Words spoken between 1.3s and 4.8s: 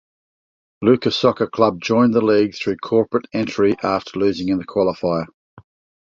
Club joined the league through corporate entry after losing in the